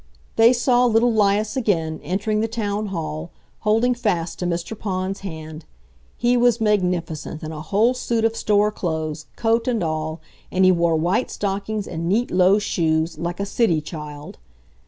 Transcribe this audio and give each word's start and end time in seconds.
They 0.35 0.51
saw 0.51 0.85
little 0.87 1.13
'Lias 1.13 1.55
again, 1.55 1.99
entering 2.01 2.39
the 2.39 2.47
Town 2.47 2.87
Hall, 2.87 3.29
holding 3.59 3.93
fast 3.93 4.39
to 4.39 4.47
Mr. 4.47 4.75
Pond's 4.75 5.19
hand. 5.19 5.63
He 6.17 6.35
was 6.35 6.59
magnificent 6.59 7.43
in 7.43 7.51
a 7.51 7.61
whole 7.61 7.93
suit 7.93 8.25
of 8.25 8.35
store 8.35 8.71
clothes, 8.71 9.27
coat 9.35 9.67
and 9.67 9.83
all, 9.83 10.19
and 10.51 10.65
he 10.65 10.71
wore 10.71 10.95
white 10.95 11.29
stockings 11.29 11.87
and 11.87 12.09
neat, 12.09 12.31
low 12.31 12.57
shoes, 12.57 13.19
like 13.19 13.39
a 13.39 13.45
city 13.45 13.79
child! 13.79 14.39